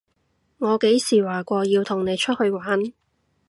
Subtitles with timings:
[0.57, 2.81] 我幾時話過要同你出去玩？